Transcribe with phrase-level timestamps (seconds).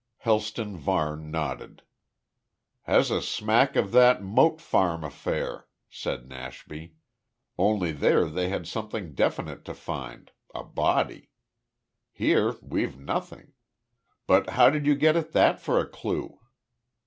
[0.17, 1.83] Helston Varne nodded.
[2.85, 6.95] "Has a smack of that Moat Farm affair," said Nashby,
[7.55, 11.29] "only there they had something definite to find a body.
[12.11, 13.53] Here we've nothing.
[14.25, 16.39] But how did you get at that for a clue?"